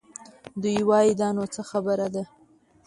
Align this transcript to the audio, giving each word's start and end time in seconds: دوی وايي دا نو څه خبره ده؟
دوی 0.61 0.79
وايي 0.89 1.13
دا 1.21 1.27
نو 1.35 1.43
څه 1.53 1.61
خبره 1.69 2.07
ده؟ 2.13 2.23